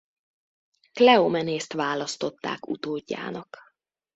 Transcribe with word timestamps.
Kleomenészt 0.93 1.73
választották 1.73 2.65
utódjának. 2.67 3.75